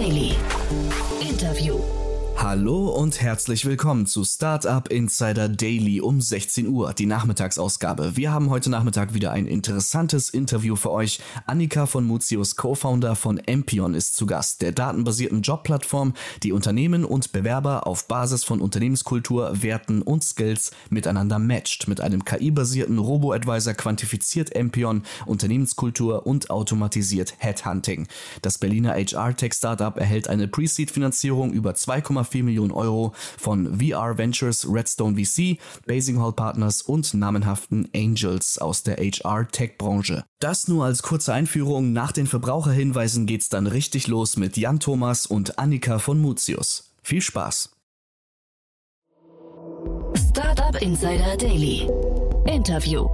[0.00, 0.29] Daily.
[2.50, 8.16] Hallo und herzlich willkommen zu Startup Insider Daily um 16 Uhr, die Nachmittagsausgabe.
[8.16, 11.20] Wir haben heute Nachmittag wieder ein interessantes Interview für euch.
[11.46, 17.30] Annika von Mutius, Co-Founder von Empion, ist zu Gast, der datenbasierten Jobplattform, die Unternehmen und
[17.30, 21.86] Bewerber auf Basis von Unternehmenskultur, Werten und Skills miteinander matcht.
[21.86, 28.08] Mit einem KI-basierten Robo-Advisor quantifiziert Empion Unternehmenskultur und automatisiert Headhunting.
[28.42, 35.16] Das Berliner HR-Tech-Startup erhält eine Pre-Seed-Finanzierung über 2,4 4 Millionen Euro von VR Ventures, Redstone
[35.16, 40.24] VC, Basing Hall Partners und namenhaften Angels aus der HR-Tech-Branche.
[40.40, 41.92] Das nur als kurze Einführung.
[41.92, 46.94] Nach den Verbraucherhinweisen geht's dann richtig los mit Jan Thomas und Annika von Mutius.
[47.02, 47.70] Viel Spaß!
[50.30, 51.88] Startup Insider Daily.
[52.46, 53.06] Interview.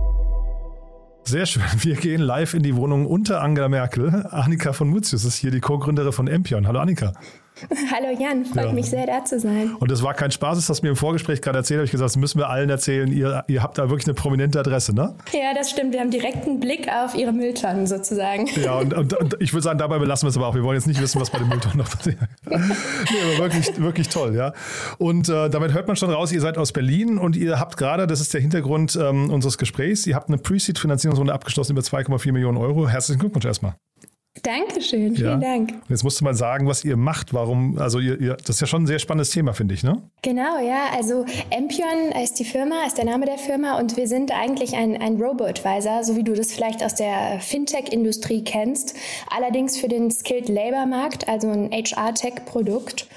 [1.24, 1.64] Sehr schön.
[1.80, 4.26] Wir gehen live in die Wohnung unter Angela Merkel.
[4.30, 6.68] Annika von Mutius ist hier die Co-Gründerin von Empion.
[6.68, 7.12] Hallo Annika.
[7.90, 8.72] Hallo Jan, freut ja.
[8.72, 9.74] mich sehr, da zu sein.
[9.76, 11.90] Und das war kein Spaß, das hast du mir im Vorgespräch gerade erzählt, habe ich
[11.90, 13.10] gesagt, das müssen wir allen erzählen.
[13.10, 15.14] Ihr, ihr habt da wirklich eine prominente Adresse, ne?
[15.32, 15.94] Ja, das stimmt.
[15.94, 18.46] Wir haben direkten Blick auf Ihre Mülltonnen sozusagen.
[18.62, 20.54] Ja, und, und, und ich würde sagen, dabei belassen wir es aber auch.
[20.54, 22.18] Wir wollen jetzt nicht wissen, was bei den Mülltonnen noch passiert.
[22.44, 24.52] nee, aber wirklich, wirklich toll, ja.
[24.98, 28.06] Und äh, damit hört man schon raus, ihr seid aus Berlin und ihr habt gerade,
[28.06, 32.58] das ist der Hintergrund ähm, unseres Gesprächs, ihr habt eine Pre-Seed-Finanzierungsrunde abgeschlossen über 2,4 Millionen
[32.58, 32.86] Euro.
[32.86, 33.76] Herzlichen Glückwunsch erstmal.
[34.42, 35.48] Dankeschön, vielen ja.
[35.56, 35.74] Dank.
[35.88, 37.32] Jetzt musst du mal sagen, was ihr macht.
[37.32, 40.02] Warum, also ihr, ihr, das ist ja schon ein sehr spannendes Thema, finde ich, ne?
[40.22, 40.90] Genau, ja.
[40.94, 45.00] Also Empion ist die Firma, ist der Name der Firma und wir sind eigentlich ein,
[45.00, 48.94] ein Robo-Advisor, so wie du das vielleicht aus der Fintech-Industrie kennst.
[49.30, 53.08] Allerdings für den Skilled Labor Markt, also ein HR-Tech-Produkt.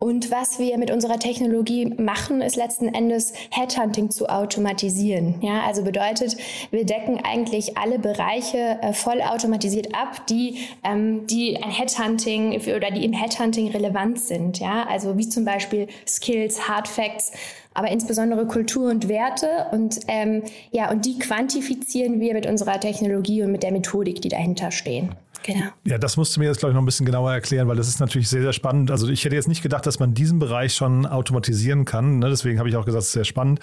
[0.00, 5.42] Und was wir mit unserer Technologie machen, ist letzten Endes Headhunting zu automatisieren.
[5.42, 6.36] Ja, also bedeutet,
[6.70, 13.04] wir decken eigentlich alle Bereiche äh, vollautomatisiert ab, die, ähm, die ein Headhunting oder die
[13.04, 14.60] im Headhunting relevant sind.
[14.60, 17.32] Ja, also wie zum Beispiel Skills, Hard Facts,
[17.74, 19.66] aber insbesondere Kultur und Werte.
[19.72, 24.28] Und ähm, ja, und die quantifizieren wir mit unserer Technologie und mit der Methodik, die
[24.28, 25.16] dahinter stehen.
[25.42, 25.66] Genau.
[25.84, 27.88] Ja, das musst du mir jetzt, glaube ich, noch ein bisschen genauer erklären, weil das
[27.88, 28.90] ist natürlich sehr, sehr spannend.
[28.90, 32.18] Also ich hätte jetzt nicht gedacht, dass man diesen Bereich schon automatisieren kann.
[32.18, 32.28] Ne?
[32.28, 33.60] Deswegen habe ich auch gesagt, es ist sehr spannend.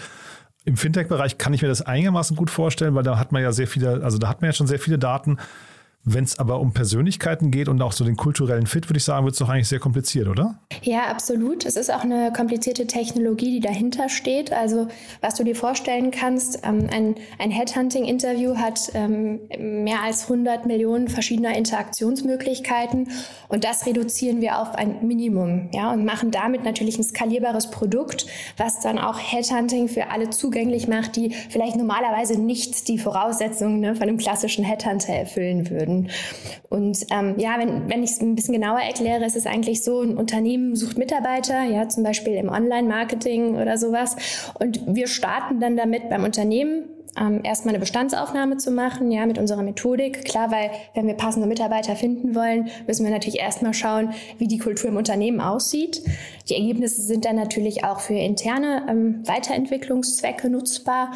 [0.65, 3.67] Im Fintech-Bereich kann ich mir das einigermaßen gut vorstellen, weil da hat man ja sehr
[3.67, 5.37] viele, also da hat man ja schon sehr viele Daten.
[6.07, 9.25] Wenn es aber um Persönlichkeiten geht und auch so den kulturellen Fit, würde ich sagen,
[9.25, 10.59] wird es doch eigentlich sehr kompliziert, oder?
[10.83, 11.65] Ja, absolut.
[11.65, 14.53] Es ist auch eine komplizierte Technologie, die dahinter steht.
[14.53, 14.87] Also,
[15.21, 21.07] was du dir vorstellen kannst, ähm, ein, ein Headhunting-Interview hat ähm, mehr als 100 Millionen
[21.07, 23.09] verschiedener Interaktionsmöglichkeiten
[23.47, 28.27] und das reduzieren wir auf ein Minimum ja, und machen damit natürlich ein skalierbares Produkt,
[28.57, 33.95] was dann auch Headhunting für alle zugänglich macht, die vielleicht normalerweise nicht die Voraussetzungen ne,
[33.95, 36.09] von einem klassischen Headhunter erfüllen würden werden.
[36.69, 40.01] Und ähm, ja, wenn, wenn ich es ein bisschen genauer erkläre, ist es eigentlich so,
[40.01, 44.15] ein Unternehmen sucht Mitarbeiter, ja, zum Beispiel im Online-Marketing oder sowas.
[44.59, 49.37] Und wir starten dann damit beim Unternehmen, ähm, erstmal eine Bestandsaufnahme zu machen, ja, mit
[49.37, 50.25] unserer Methodik.
[50.25, 54.57] Klar, weil wenn wir passende Mitarbeiter finden wollen, müssen wir natürlich erstmal schauen, wie die
[54.57, 56.01] Kultur im Unternehmen aussieht.
[56.49, 61.11] Die Ergebnisse sind dann natürlich auch für interne ähm, Weiterentwicklungszwecke nutzbar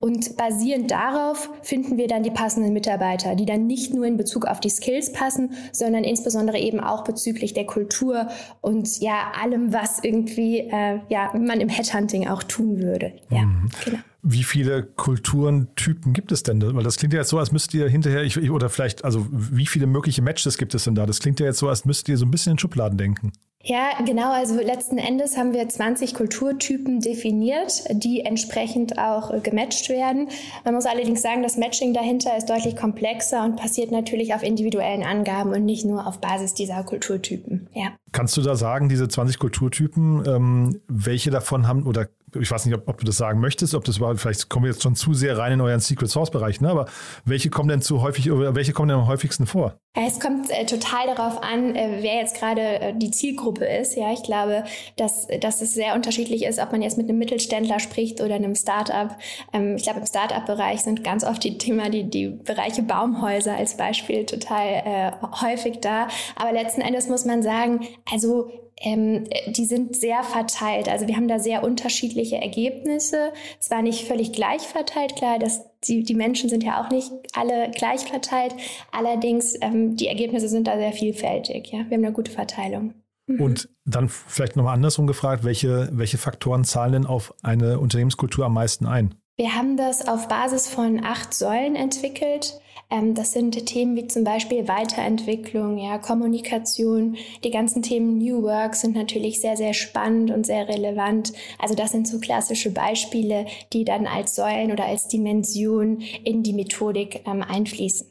[0.00, 4.46] und basierend darauf finden wir dann die passenden Mitarbeiter, die dann nicht nur in Bezug
[4.46, 8.28] auf die Skills passen, sondern insbesondere eben auch bezüglich der Kultur
[8.62, 13.12] und ja allem, was irgendwie äh, ja man im Headhunting auch tun würde.
[13.28, 13.68] Ja, mhm.
[13.84, 13.98] genau.
[14.22, 16.62] Wie viele Kulturentypen gibt es denn?
[16.62, 19.66] Weil das klingt ja jetzt so, als müsst ihr hinterher, ich, oder vielleicht, also wie
[19.66, 21.06] viele mögliche Matches gibt es denn da?
[21.06, 23.32] Das klingt ja jetzt so, als müsst ihr so ein bisschen in Schubladen denken.
[23.62, 24.32] Ja, genau.
[24.32, 30.28] Also letzten Endes haben wir 20 Kulturtypen definiert, die entsprechend auch äh, gematcht werden.
[30.64, 35.02] Man muss allerdings sagen, das Matching dahinter ist deutlich komplexer und passiert natürlich auf individuellen
[35.02, 37.68] Angaben und nicht nur auf Basis dieser Kulturtypen.
[37.74, 37.92] Ja.
[38.12, 42.08] Kannst du da sagen, diese 20 Kulturtypen, ähm, welche davon haben oder
[42.38, 44.70] ich weiß nicht, ob, ob, du das sagen möchtest, ob das überhaupt, vielleicht kommen wir
[44.70, 46.68] jetzt schon zu sehr rein in euren Secret Source Bereich, ne?
[46.68, 46.86] aber
[47.24, 49.74] welche kommen denn zu häufig oder welche kommen denn am häufigsten vor?
[49.94, 53.96] Es kommt äh, total darauf an, äh, wer jetzt gerade äh, die Zielgruppe ist.
[53.96, 54.62] Ja, ich glaube,
[54.96, 58.54] dass, dass es sehr unterschiedlich ist, ob man jetzt mit einem Mittelständler spricht oder einem
[58.54, 59.16] Startup.
[59.52, 63.76] Ähm, ich glaube, im Startup-Bereich sind ganz oft die Thema, die, die Bereiche Baumhäuser als
[63.76, 66.06] Beispiel total äh, häufig da.
[66.36, 67.80] Aber letzten Endes muss man sagen,
[68.10, 68.50] also
[68.80, 70.88] ähm, die sind sehr verteilt.
[70.88, 73.32] Also wir haben da sehr unterschiedliche Ergebnisse.
[73.58, 77.70] Zwar nicht völlig gleich verteilt, klar, dass die, die Menschen sind ja auch nicht alle
[77.70, 78.54] gleich verteilt.
[78.90, 81.68] Allerdings, ähm, die Ergebnisse sind da sehr vielfältig.
[81.72, 81.80] Ja?
[81.88, 82.94] Wir haben eine gute Verteilung.
[83.26, 83.40] Mhm.
[83.40, 88.54] Und dann vielleicht nochmal andersrum gefragt, welche, welche Faktoren zahlen denn auf eine Unternehmenskultur am
[88.54, 89.14] meisten ein?
[89.40, 92.60] Wir haben das auf Basis von acht Säulen entwickelt.
[92.90, 97.16] Ähm, das sind Themen wie zum Beispiel Weiterentwicklung, ja, Kommunikation.
[97.42, 101.32] Die ganzen Themen New Work sind natürlich sehr, sehr spannend und sehr relevant.
[101.58, 106.52] Also das sind so klassische Beispiele, die dann als Säulen oder als Dimension in die
[106.52, 108.08] Methodik ähm, einfließen.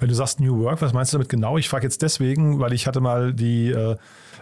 [0.00, 1.56] Wenn du sagst New Work, was meinst du damit genau?
[1.56, 3.96] Ich frage jetzt deswegen, weil ich hatte mal die äh,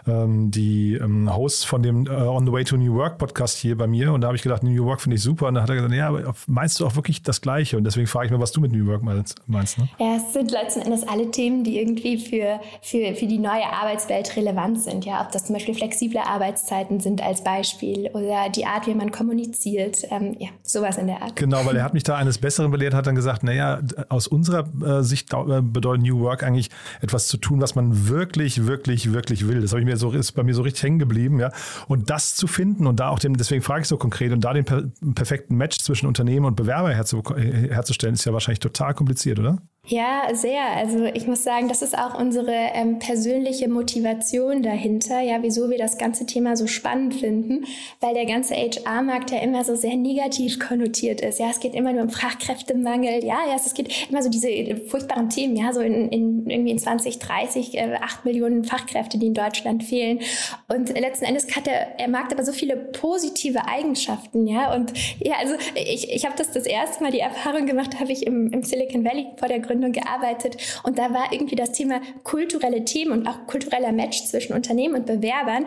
[0.07, 3.77] ähm, die ähm, Hosts von dem äh, On the Way to New Work Podcast hier
[3.77, 5.69] bei mir und da habe ich gedacht, New Work finde ich super und dann hat
[5.69, 7.77] er gesagt, ja, aber meinst du auch wirklich das Gleiche?
[7.77, 9.35] Und deswegen frage ich mich, was du mit New Work meinst.
[9.47, 9.89] meinst ne?
[9.99, 14.35] Ja, es sind letzten Endes alle Themen, die irgendwie für, für, für die neue Arbeitswelt
[14.35, 15.05] relevant sind.
[15.05, 19.11] Ja, ob das zum Beispiel flexible Arbeitszeiten sind als Beispiel oder die Art, wie man
[19.11, 20.05] kommuniziert.
[20.09, 21.35] Ähm, ja, sowas in der Art.
[21.35, 24.67] Genau, weil er hat mich da eines Besseren belehrt, hat dann gesagt, naja, aus unserer
[24.83, 26.69] äh, Sicht äh, bedeutet New Work eigentlich
[27.01, 29.61] etwas zu tun, was man wirklich, wirklich, wirklich will.
[29.61, 31.51] Das habe ich mir so, ist bei mir so richtig hängen geblieben, ja.
[31.87, 34.53] Und das zu finden und da auch den, deswegen frage ich so konkret, und da
[34.53, 34.83] den per,
[35.15, 39.57] perfekten Match zwischen Unternehmen und Bewerber herzu, herzustellen, ist ja wahrscheinlich total kompliziert, oder?
[39.87, 40.63] Ja, sehr.
[40.77, 45.79] Also ich muss sagen, das ist auch unsere ähm, persönliche Motivation dahinter, ja, wieso wir
[45.79, 47.65] das ganze Thema so spannend finden,
[47.99, 51.39] weil der ganze HR-Markt ja immer so sehr negativ konnotiert ist.
[51.39, 53.25] Ja, es geht immer nur um Fachkräftemangel.
[53.25, 55.55] Ja, ja, es geht immer so diese furchtbaren Themen.
[55.55, 60.19] Ja, so in, in irgendwie in 2030 äh, acht Millionen Fachkräfte, die in Deutschland fehlen.
[60.67, 64.45] Und letzten Endes hat der, der Markt aber so viele positive Eigenschaften.
[64.45, 68.11] Ja, und ja, also ich, ich habe das das erste Mal die Erfahrung gemacht, habe
[68.11, 72.01] ich im, im Silicon Valley vor der Gründung gearbeitet und da war irgendwie das Thema
[72.23, 75.65] kulturelle Themen und auch kultureller Match zwischen Unternehmen und Bewerbern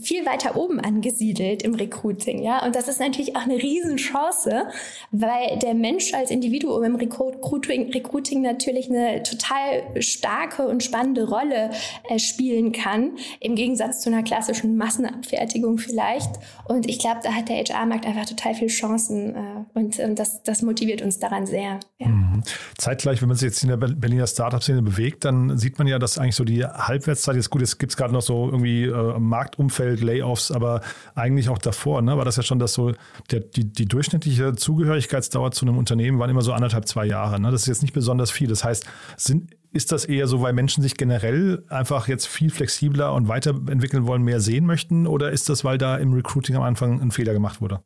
[0.00, 2.64] viel weiter oben angesiedelt im Recruiting, ja.
[2.64, 4.64] Und das ist natürlich auch eine Riesenchance,
[5.10, 11.70] weil der Mensch als Individuum im Recruiting, Recruiting natürlich eine total starke und spannende Rolle
[12.08, 16.30] äh, spielen kann, im Gegensatz zu einer klassischen Massenabfertigung vielleicht.
[16.66, 20.42] Und ich glaube, da hat der HR-Markt einfach total viele Chancen äh, und, und das,
[20.42, 21.80] das motiviert uns daran sehr.
[21.98, 22.08] Ja.
[22.08, 22.42] Mhm.
[22.78, 26.18] Zeitgleich, wenn man sich jetzt in der Berliner Startup-Szene bewegt, dann sieht man ja, dass
[26.18, 27.60] eigentlich so die Halbwertszeit ist gut.
[27.60, 30.80] Jetzt gibt es gerade noch so irgendwie äh, Marktumfeld, Layoffs, aber
[31.14, 32.92] eigentlich auch davor, ne, war das ja schon, dass so
[33.30, 37.40] der, die, die durchschnittliche Zugehörigkeitsdauer zu einem Unternehmen waren immer so anderthalb, zwei Jahre.
[37.40, 37.50] Ne?
[37.50, 38.48] Das ist jetzt nicht besonders viel.
[38.48, 38.86] Das heißt,
[39.16, 44.06] sind, ist das eher so, weil Menschen sich generell einfach jetzt viel flexibler und weiterentwickeln
[44.06, 45.06] wollen, mehr sehen möchten?
[45.06, 47.80] Oder ist das, weil da im Recruiting am Anfang ein Fehler gemacht wurde?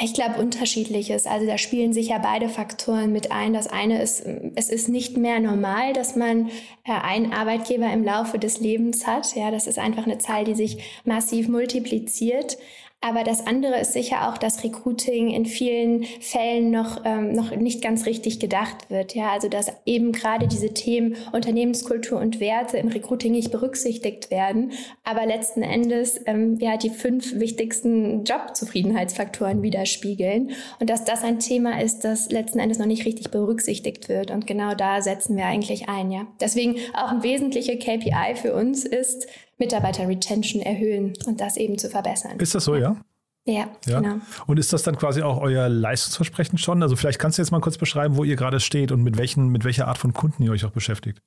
[0.00, 1.26] Ich glaube unterschiedliches.
[1.26, 3.52] Also da spielen sich ja beide Faktoren mit ein.
[3.52, 4.24] Das eine ist,
[4.54, 6.48] es ist nicht mehr normal, dass man
[6.84, 9.34] äh, einen Arbeitgeber im Laufe des Lebens hat.
[9.36, 12.56] Ja, das ist einfach eine Zahl, die sich massiv multipliziert.
[13.04, 17.82] Aber das andere ist sicher auch, dass Recruiting in vielen Fällen noch, ähm, noch nicht
[17.82, 19.16] ganz richtig gedacht wird.
[19.16, 24.70] Ja, also dass eben gerade diese Themen Unternehmenskultur und Werte im Recruiting nicht berücksichtigt werden,
[25.02, 31.82] aber letzten Endes ähm, ja die fünf wichtigsten Jobzufriedenheitsfaktoren widerspiegeln und dass das ein Thema
[31.82, 34.30] ist, das letzten Endes noch nicht richtig berücksichtigt wird.
[34.30, 36.12] Und genau da setzen wir eigentlich ein.
[36.12, 39.26] Ja, deswegen auch ein wesentlicher KPI für uns ist
[39.62, 42.38] Mitarbeiter-Retention erhöhen und das eben zu verbessern.
[42.38, 42.96] Ist das so, ja?
[43.44, 44.16] Ja, ja, genau.
[44.46, 46.82] Und ist das dann quasi auch euer Leistungsversprechen schon?
[46.82, 49.48] Also vielleicht kannst du jetzt mal kurz beschreiben, wo ihr gerade steht und mit, welchen,
[49.48, 51.20] mit welcher Art von Kunden ihr euch auch beschäftigt.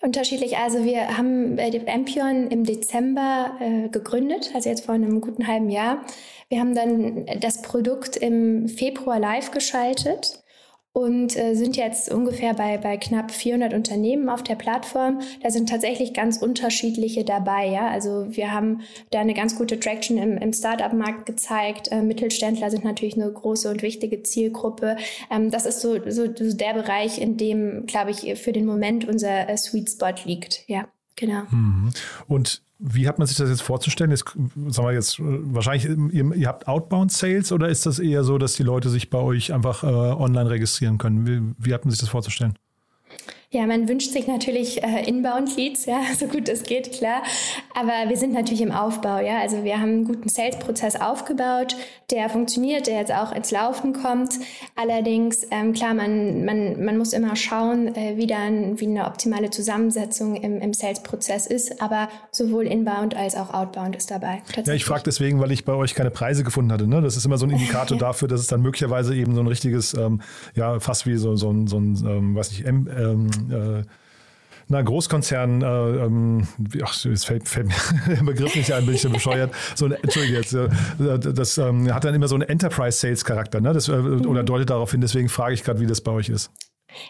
[0.00, 0.56] Unterschiedlich.
[0.56, 5.70] Also wir haben äh, Ampion im Dezember äh, gegründet, also jetzt vor einem guten halben
[5.70, 6.04] Jahr.
[6.48, 10.43] Wir haben dann das Produkt im Februar live geschaltet
[10.94, 15.20] und äh, sind jetzt ungefähr bei, bei knapp 400 Unternehmen auf der Plattform.
[15.42, 17.66] Da sind tatsächlich ganz unterschiedliche dabei.
[17.66, 17.88] Ja?
[17.88, 21.90] Also wir haben da eine ganz gute Traction im, im Startup-Markt gezeigt.
[21.90, 24.96] Äh, Mittelständler sind natürlich eine große und wichtige Zielgruppe.
[25.32, 29.08] Ähm, das ist so, so, so der Bereich, in dem, glaube ich, für den Moment
[29.08, 30.62] unser äh, Sweet Spot liegt.
[30.68, 31.42] Ja, genau.
[31.50, 31.90] Mhm.
[32.26, 34.10] Und wie hat man sich das jetzt vorzustellen?
[34.10, 34.24] Jetzt,
[34.68, 38.54] sagen wir jetzt, wahrscheinlich, ihr, ihr, habt Outbound Sales oder ist das eher so, dass
[38.54, 41.26] die Leute sich bei euch einfach äh, online registrieren können?
[41.26, 42.58] Wie, wie hat man sich das vorzustellen?
[43.54, 47.22] Ja, man wünscht sich natürlich äh, Inbound-Leads, ja, so gut es geht, klar.
[47.72, 49.38] Aber wir sind natürlich im Aufbau, ja.
[49.38, 51.76] Also wir haben einen guten Sales-Prozess aufgebaut,
[52.10, 54.34] der funktioniert, der jetzt auch ins Laufen kommt.
[54.74, 59.50] Allerdings, ähm, klar, man, man, man muss immer schauen, äh, wie dann, wie eine optimale
[59.50, 61.80] Zusammensetzung im, im Sales-Prozess ist.
[61.80, 64.42] Aber sowohl Inbound als auch Outbound ist dabei.
[64.66, 66.88] Ja, ich frage deswegen, weil ich bei euch keine Preise gefunden hatte.
[66.88, 67.00] Ne?
[67.02, 69.94] Das ist immer so ein Indikator dafür, dass es dann möglicherweise eben so ein richtiges,
[69.94, 70.22] ähm,
[70.56, 72.88] ja, fast wie so, so, ein, so ein, ähm, weiß nicht, M,
[73.50, 73.82] ähm, äh,
[74.68, 76.46] na, Großkonzern, äh, ähm,
[76.82, 77.74] ach, es fällt, fällt mir
[78.14, 79.52] der Begriff nicht ein, bin ich so bescheuert.
[79.74, 83.72] So eine, Entschuldige jetzt, äh, das ähm, hat dann immer so einen Enterprise-Sales-Charakter, ne?
[83.72, 84.26] Das, äh, mhm.
[84.26, 86.50] oder deutet darauf hin, deswegen frage ich gerade, wie das bei euch ist.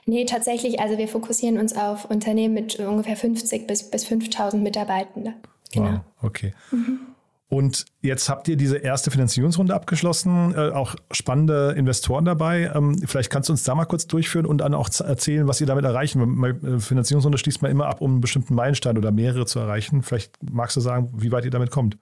[0.07, 5.35] Nee, tatsächlich, also wir fokussieren uns auf Unternehmen mit ungefähr 50 bis, bis 5000 Mitarbeitenden.
[5.73, 5.93] Genau.
[5.93, 6.55] Wow, okay.
[6.73, 7.01] Mhm.
[7.49, 12.73] Und jetzt habt ihr diese erste Finanzierungsrunde abgeschlossen, äh, auch spannende Investoren dabei.
[12.75, 15.67] Ähm, vielleicht kannst du uns da mal kurz durchführen und dann auch erzählen, was ihr
[15.67, 16.43] damit erreichen.
[16.43, 20.03] Äh, Finanzierungsrunde schließt man immer ab, um einen bestimmten Meilenstein oder mehrere zu erreichen.
[20.03, 21.99] Vielleicht magst du sagen, wie weit ihr damit kommt.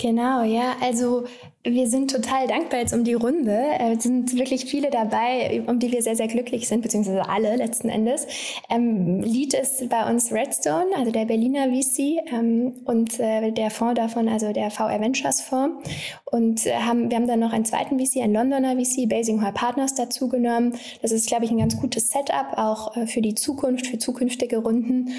[0.00, 0.74] Genau, ja.
[0.82, 1.24] Also
[1.62, 3.56] wir sind total dankbar jetzt um die Runde.
[3.78, 7.88] Es sind wirklich viele dabei, um die wir sehr, sehr glücklich sind, beziehungsweise alle letzten
[7.88, 8.26] Endes.
[8.68, 13.94] Ähm, Lead ist bei uns Redstone, also der Berliner VC ähm, und äh, der Fonds
[13.94, 15.88] davon, also der VR Ventures Fonds.
[16.24, 19.52] Und äh, haben, wir haben dann noch einen zweiten VC, einen Londoner VC, Basing Hall
[19.52, 20.76] Partners dazu genommen.
[21.02, 24.58] Das ist, glaube ich, ein ganz gutes Setup auch äh, für die Zukunft, für zukünftige
[24.58, 25.14] Runden.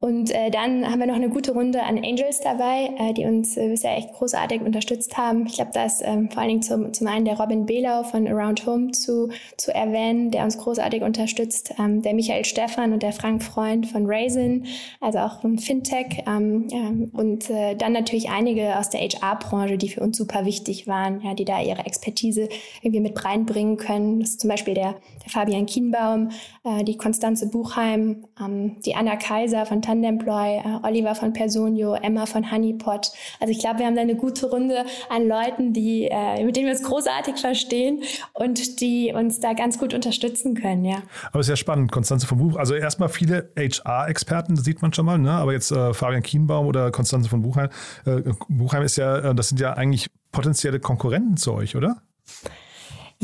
[0.00, 3.56] Und äh, dann haben wir noch eine gute Runde an Angels dabei, äh, die uns
[3.56, 5.46] äh, bisher echt großartig unterstützt haben.
[5.46, 8.28] Ich glaube, da ist ähm, vor allen Dingen zum, zum einen der Robin Behlau von
[8.28, 13.12] Around Home zu, zu erwähnen, der uns großartig unterstützt, ähm, der Michael Stephan und der
[13.12, 14.66] Frank Freund von Raisin,
[15.00, 19.88] also auch ein Fintech ähm, ja, und äh, dann natürlich einige aus der HR-Branche, die
[19.88, 22.50] für uns super wichtig waren, ja, die da ihre Expertise
[22.82, 24.20] irgendwie mit reinbringen können.
[24.20, 26.28] Das ist zum Beispiel der, der Fabian Kienbaum,
[26.64, 32.26] äh, die Konstanze Buchheim, ähm, die Anna Kaiser von Tandemploy, äh, Oliver von Personio, Emma
[32.26, 33.12] von Honeypot.
[33.40, 36.66] Also ich glaube, wir haben da eine gute Runde an Leuten, die, äh, mit denen
[36.66, 40.96] wir uns großartig verstehen und die uns da ganz gut unterstützen können, ja.
[41.30, 42.56] Aber es ist ja spannend, Konstanze von Buch.
[42.56, 45.30] Also erstmal viele HR-Experten, das sieht man schon mal, ne?
[45.30, 47.68] Aber jetzt äh, Fabian Kienbaum oder Konstanze von Buchheim.
[48.04, 52.02] Äh, Buchheim ist ja, äh, das sind ja eigentlich potenzielle Konkurrenten zu euch, oder?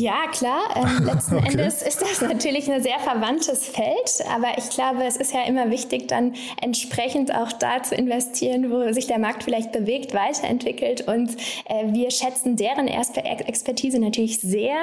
[0.00, 0.62] Ja, klar.
[0.76, 1.48] Ähm, letzten okay.
[1.50, 5.70] Endes ist das natürlich ein sehr verwandtes Feld, aber ich glaube, es ist ja immer
[5.70, 11.06] wichtig, dann entsprechend auch da zu investieren, wo sich der Markt vielleicht bewegt, weiterentwickelt.
[11.06, 14.78] Und äh, wir schätzen deren Expertise natürlich sehr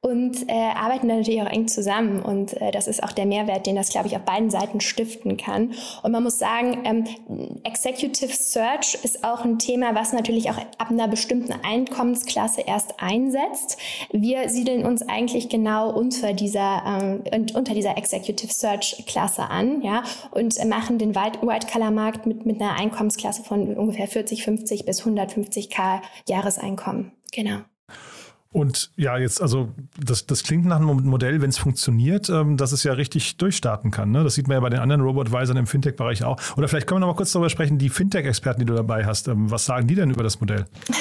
[0.00, 2.20] und äh, arbeiten da natürlich auch eng zusammen.
[2.22, 5.38] Und äh, das ist auch der Mehrwert, den das, glaube ich, auf beiden Seiten stiften
[5.38, 5.72] kann.
[6.02, 10.90] Und man muss sagen, ähm, Executive Search ist auch ein Thema, was natürlich auch ab
[10.90, 13.78] einer bestimmten Einkommensklasse erst einsetzt.
[14.12, 20.02] Wir siedeln uns eigentlich genau unter dieser, ähm, unter dieser Executive Search Klasse an, ja,
[20.32, 27.12] und machen den White-Color-Markt mit, mit einer Einkommensklasse von ungefähr 40, 50 bis 150k Jahreseinkommen.
[27.32, 27.60] Genau.
[28.50, 32.72] Und ja, jetzt, also das, das klingt nach einem Modell, wenn es funktioniert, ähm, dass
[32.72, 34.10] es ja richtig durchstarten kann.
[34.10, 34.24] Ne?
[34.24, 36.38] Das sieht man ja bei den anderen Robot-Advisern im Fintech-Bereich auch.
[36.56, 39.28] Oder vielleicht können wir noch mal kurz darüber sprechen, die Fintech-Experten, die du dabei hast,
[39.28, 40.66] ähm, was sagen die denn über das Modell?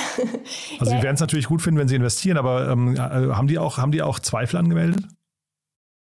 [0.80, 1.00] Also ja.
[1.00, 3.78] sie werden es natürlich gut finden, wenn sie investieren, aber ähm, äh, haben, die auch,
[3.78, 5.04] haben die auch Zweifel angemeldet?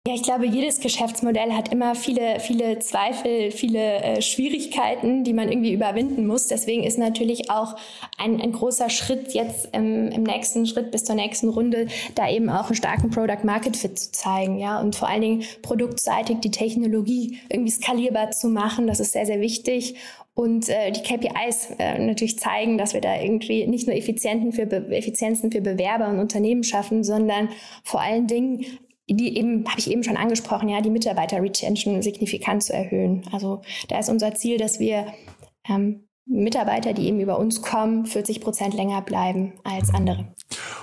[0.08, 5.50] Ja, ich glaube, jedes Geschäftsmodell hat immer viele, viele Zweifel, viele äh, Schwierigkeiten, die man
[5.50, 6.46] irgendwie überwinden muss.
[6.46, 7.76] Deswegen ist natürlich auch
[8.20, 12.52] ein, ein großer Schritt jetzt im, im nächsten Schritt bis zur nächsten Runde, da eben
[12.52, 16.52] auch einen starken Product Market Fit zu zeigen, ja, und vor allen Dingen produktseitig die
[16.52, 18.86] Technologie irgendwie skalierbar zu machen.
[18.86, 19.96] Das ist sehr, sehr wichtig
[20.36, 24.70] und äh, die KPIs äh, natürlich zeigen, dass wir da irgendwie nicht nur Effizienten für
[24.92, 27.50] Effizienzen für Bewerber und Unternehmen schaffen, sondern
[27.84, 28.66] vor allen Dingen
[29.08, 33.24] die eben, habe ich eben schon angesprochen, ja, die Mitarbeiter-Retention signifikant zu erhöhen.
[33.32, 35.06] Also da ist unser Ziel, dass wir
[35.70, 40.34] ähm, Mitarbeiter, die eben über uns kommen, 40 Prozent länger bleiben als andere.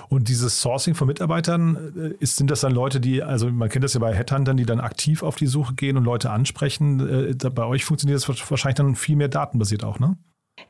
[0.07, 3.83] Und dieses Sourcing von Mitarbeitern, äh, ist, sind das dann Leute, die, also man kennt
[3.83, 7.31] das ja bei Headhuntern, die dann aktiv auf die Suche gehen und Leute ansprechen.
[7.31, 10.17] Äh, bei euch funktioniert das wahrscheinlich dann viel mehr datenbasiert auch, ne?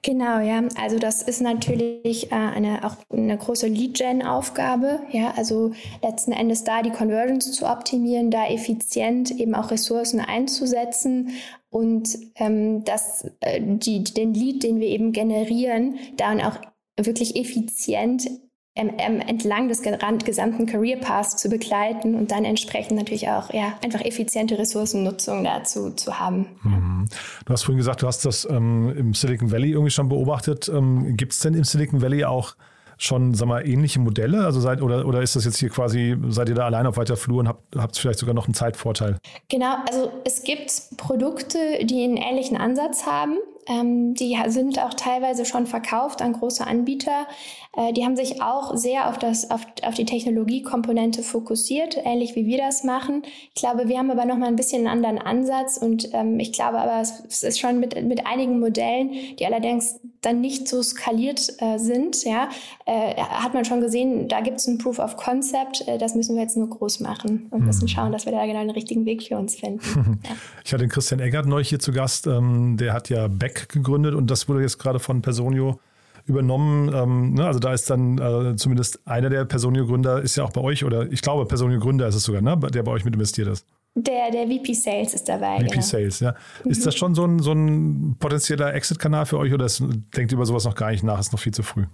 [0.01, 0.63] Genau, ja.
[0.81, 5.01] Also das ist natürlich äh, eine, auch eine große Lead-Gen-Aufgabe.
[5.11, 5.71] Ja, also
[6.01, 11.31] letzten Endes da die Conversions zu optimieren, da effizient eben auch Ressourcen einzusetzen
[11.69, 16.57] und ähm, das, äh, die, den Lead, den wir eben generieren, dann auch
[16.97, 18.29] wirklich effizient
[18.75, 24.57] entlang des gesamten Career Paths zu begleiten und dann entsprechend natürlich auch ja, einfach effiziente
[24.57, 26.47] Ressourcennutzung dazu zu haben.
[26.63, 27.05] Mhm.
[27.45, 30.69] Du hast vorhin gesagt, du hast das ähm, im Silicon Valley irgendwie schon beobachtet.
[30.69, 32.55] Ähm, Gibt es denn im Silicon Valley auch
[32.97, 34.43] schon, sag mal, ähnliche Modelle?
[34.43, 37.15] Also seid, oder, oder ist das jetzt hier quasi, seid ihr da allein auf weiter
[37.15, 39.17] Flur und habt, habt vielleicht sogar noch einen Zeitvorteil?
[39.49, 43.37] Genau, also es gibt Produkte, die einen ähnlichen Ansatz haben.
[43.67, 47.27] Ähm, die sind auch teilweise schon verkauft an große Anbieter.
[47.75, 52.45] Äh, die haben sich auch sehr auf, das, auf, auf die Technologiekomponente fokussiert, ähnlich wie
[52.45, 53.23] wir das machen.
[53.55, 56.51] Ich glaube, wir haben aber noch mal ein bisschen einen anderen Ansatz und ähm, ich
[56.51, 60.81] glaube aber, es, es, ist schon mit, mit einigen Modellen, die allerdings dann nicht so
[60.81, 62.49] skaliert äh, sind, ja,
[62.85, 66.35] äh, hat man schon gesehen, da gibt es ein Proof of Concept, äh, das müssen
[66.35, 67.89] wir jetzt nur groß machen und müssen mhm.
[67.89, 70.19] schauen, dass wir da genau den richtigen Weg für uns finden.
[70.23, 70.31] ja.
[70.65, 74.15] Ich hatte den Christian Eggert neulich hier zu Gast, ähm, der hat ja Beck gegründet
[74.15, 75.79] und das wurde jetzt gerade von Personio
[76.25, 76.91] übernommen.
[76.93, 77.45] Ähm, ne?
[77.45, 81.11] Also da ist dann äh, zumindest einer der Personio-Gründer ist ja auch bei euch oder
[81.11, 82.57] ich glaube Personio-Gründer ist es sogar, ne?
[82.57, 83.65] der bei euch mit investiert ist.
[83.95, 85.59] Der, der VP Sales ist dabei.
[85.59, 85.81] VP genau.
[85.81, 86.35] Sales, ja.
[86.65, 86.85] Ist mhm.
[86.85, 90.45] das schon so ein, so ein potenzieller Exit-Kanal für euch oder ist, denkt ihr über
[90.45, 91.19] sowas noch gar nicht nach?
[91.19, 91.85] Ist noch viel zu früh?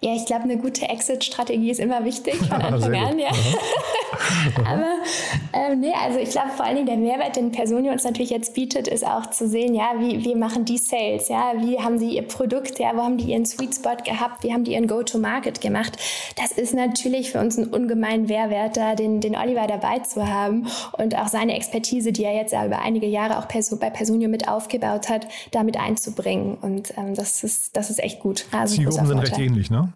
[0.00, 3.30] Ja, ich glaube, eine gute Exit-Strategie ist immer wichtig von Anfang an, ja.
[4.64, 4.86] Aber
[5.52, 8.54] ähm, nee, also ich glaube vor allen Dingen der Mehrwert, den Personio uns natürlich jetzt
[8.54, 12.10] bietet, ist auch zu sehen, ja, wie, wie machen die Sales, ja, wie haben sie
[12.10, 15.60] ihr Produkt, ja, wo haben die ihren Sweet Spot gehabt, wie haben die ihren Go-to-Market
[15.60, 15.98] gemacht.
[16.36, 20.66] Das ist natürlich für uns ein ungemein Mehrwert, da den, den Oliver dabei zu haben
[20.92, 24.48] und auch seine Expertise, die er jetzt ja über einige Jahre auch bei Personio mit
[24.48, 26.56] aufgebaut hat, damit einzubringen.
[26.60, 28.46] Und ähm, das, ist, das ist echt gut.
[28.52, 29.92] Also Zielgruppen sind recht ähnlich, ne?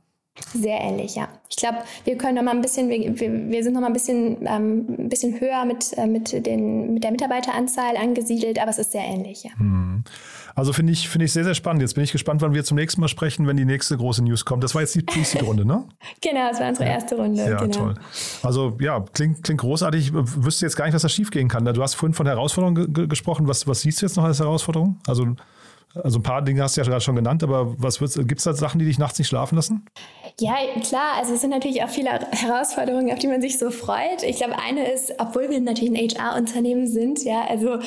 [0.54, 1.28] Sehr ähnlich, ja.
[1.50, 4.38] Ich glaube, wir können noch mal ein bisschen, wir, wir sind noch mal ein bisschen,
[4.46, 8.92] ähm, ein bisschen höher mit, äh, mit, den, mit der Mitarbeiteranzahl angesiedelt, aber es ist
[8.92, 9.50] sehr ähnlich, ja.
[9.58, 10.04] Hm.
[10.54, 11.82] Also finde ich, finde ich sehr, sehr spannend.
[11.82, 14.44] Jetzt bin ich gespannt, wann wir zum nächsten Mal sprechen, wenn die nächste große News
[14.44, 14.64] kommt.
[14.64, 15.84] Das war jetzt die Pre-Seed-Runde, ne?
[16.22, 17.42] genau, das war unsere erste Runde.
[17.42, 17.76] Ja, genau.
[17.76, 17.94] toll.
[18.42, 20.08] Also ja, klingt, klingt großartig.
[20.08, 21.64] Ich wüsste jetzt gar nicht, was da schiefgehen kann.
[21.64, 23.48] Du hast vorhin von Herausforderungen gesprochen.
[23.48, 24.98] Was, was siehst du jetzt noch als Herausforderung?
[25.06, 25.34] Also
[25.94, 28.78] also ein paar Dinge hast du ja gerade schon genannt, aber gibt es da Sachen,
[28.78, 29.84] die dich nachts nicht schlafen lassen?
[30.40, 31.16] Ja, klar.
[31.18, 34.22] Also es sind natürlich auch viele Herausforderungen, auf die man sich so freut.
[34.22, 37.78] Ich glaube, eine ist, obwohl wir natürlich ein HR-Unternehmen sind, ja, also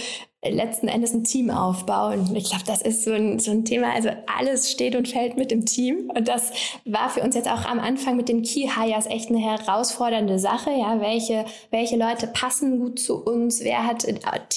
[0.43, 2.35] letzten Endes ein Team aufbauen.
[2.35, 3.93] Ich glaube, das ist so ein, so ein Thema.
[3.93, 6.11] Also alles steht und fällt mit dem Team.
[6.15, 6.51] Und das
[6.85, 10.71] war für uns jetzt auch am Anfang mit den Key Hires echt eine herausfordernde Sache.
[10.71, 13.61] Ja, welche, welche Leute passen gut zu uns?
[13.61, 14.15] Wer hat äh,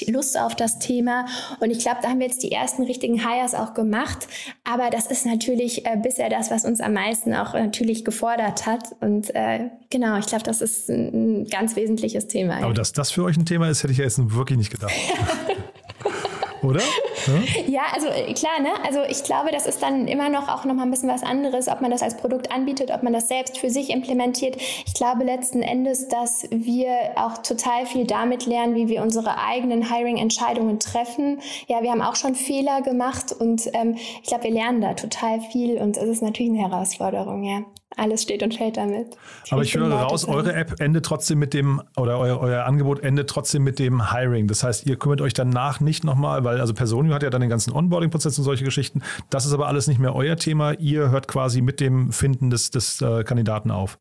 [0.08, 1.26] Lust auf das Thema?
[1.60, 4.28] Und ich glaube, da haben wir jetzt die ersten richtigen Hires auch gemacht.
[4.64, 8.84] Aber das ist natürlich äh, bisher das, was uns am meisten auch natürlich gefordert hat.
[9.00, 12.58] Und äh, genau, ich glaube, das ist ein, ein ganz wesentliches Thema.
[12.62, 14.92] Aber dass das für euch ein Thema ist, hätte ich ja jetzt wirklich nicht gedacht.
[16.62, 16.80] Oder?
[16.80, 17.62] Ja?
[17.68, 18.70] ja, also äh, klar, ne?
[18.84, 21.68] Also ich glaube, das ist dann immer noch auch noch mal ein bisschen was anderes,
[21.68, 24.56] ob man das als Produkt anbietet, ob man das selbst für sich implementiert.
[24.56, 29.92] Ich glaube letzten Endes, dass wir auch total viel damit lernen, wie wir unsere eigenen
[29.92, 31.40] Hiring-Entscheidungen treffen.
[31.66, 35.40] Ja, wir haben auch schon Fehler gemacht und ähm, ich glaube, wir lernen da total
[35.40, 37.62] viel und es ist natürlich eine Herausforderung, ja
[37.96, 39.16] alles steht und fällt damit.
[39.50, 43.28] Aber ich höre raus, eure App endet trotzdem mit dem, oder euer, euer, Angebot endet
[43.28, 44.46] trotzdem mit dem Hiring.
[44.46, 47.50] Das heißt, ihr kümmert euch danach nicht nochmal, weil also Personio hat ja dann den
[47.50, 49.02] ganzen Onboarding-Prozess und solche Geschichten.
[49.30, 50.72] Das ist aber alles nicht mehr euer Thema.
[50.72, 53.98] Ihr hört quasi mit dem Finden des, des äh, Kandidaten auf.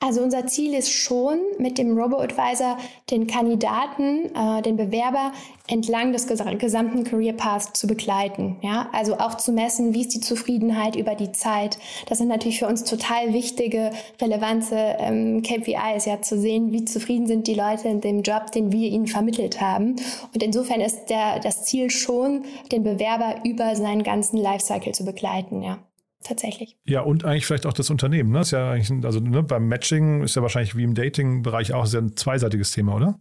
[0.00, 2.78] Also unser Ziel ist schon, mit dem Robo-Advisor
[3.10, 5.32] den Kandidaten, äh, den Bewerber
[5.66, 8.56] entlang des gesamten Career Path zu begleiten.
[8.62, 8.88] Ja?
[8.92, 11.78] Also auch zu messen, wie ist die Zufriedenheit über die Zeit.
[12.06, 13.90] Das sind natürlich für uns total wichtige,
[14.22, 18.70] relevante ähm, KPIs, ja, zu sehen, wie zufrieden sind die Leute in dem Job, den
[18.70, 19.96] wir ihnen vermittelt haben.
[20.32, 25.62] Und insofern ist der, das Ziel schon, den Bewerber über seinen ganzen Lifecycle zu begleiten.
[25.62, 25.78] Ja
[26.22, 26.76] tatsächlich.
[26.84, 28.30] Ja, und eigentlich vielleicht auch das Unternehmen.
[28.30, 28.40] Ne?
[28.40, 32.02] Ist ja eigentlich, also ne, beim Matching ist ja wahrscheinlich wie im Dating-Bereich auch sehr
[32.02, 33.18] ein zweiseitiges Thema, oder?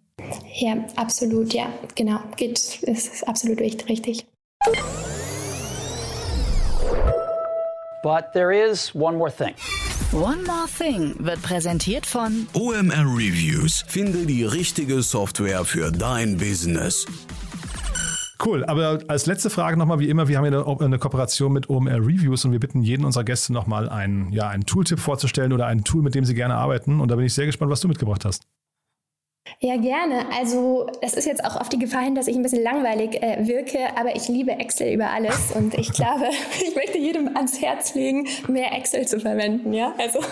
[0.55, 2.19] Ja, absolut, ja, genau.
[2.35, 4.25] Geht, ist absolut richtig.
[8.03, 9.53] But there is one more thing.
[10.13, 13.83] One More Thing wird präsentiert von OMR Reviews.
[13.89, 17.05] Finde die richtige Software für dein Business.
[18.43, 21.97] Cool, aber als letzte Frage nochmal, wie immer, wir haben ja eine, Kooperation mit OMR
[21.97, 25.83] Reviews und wir bitten jeden unserer Gäste nochmal einen, ja, einen Tooltip vorzustellen oder ein
[25.83, 26.99] Tool, mit dem sie gerne arbeiten.
[26.99, 28.47] Und da bin ich sehr gespannt, was du mitgebracht hast.
[29.59, 30.25] Ja, gerne.
[30.37, 33.47] Also das ist jetzt auch auf die Gefahr hin, dass ich ein bisschen langweilig äh,
[33.47, 36.25] wirke, aber ich liebe Excel über alles und ich glaube,
[36.67, 39.73] ich möchte jedem ans Herz legen, mehr Excel zu verwenden.
[39.73, 40.19] Ja, also.